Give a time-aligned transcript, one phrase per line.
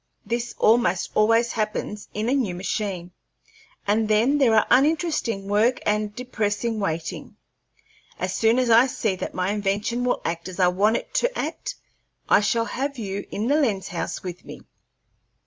[0.25, 3.11] This almost always happens in a new machine,
[3.85, 7.35] and then there are uninteresting work and depressing waiting.
[8.17, 11.37] As soon as I see that my invention will act as I want it to
[11.37, 11.75] act,
[12.27, 14.61] I shall have you in the lens house with me.